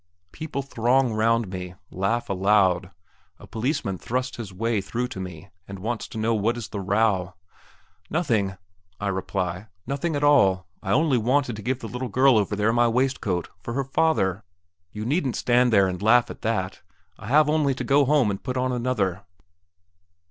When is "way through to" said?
4.51-5.19